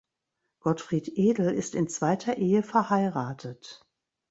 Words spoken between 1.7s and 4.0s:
in zweiter Ehe verheiratet.